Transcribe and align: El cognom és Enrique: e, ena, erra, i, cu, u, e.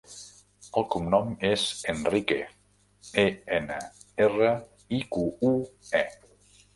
El 0.79 0.85
cognom 0.93 1.27
és 1.49 1.65
Enrique: 1.93 2.37
e, 3.23 3.25
ena, 3.57 3.77
erra, 4.29 4.55
i, 5.01 5.03
cu, 5.17 5.27
u, 5.51 5.53
e. 6.01 6.03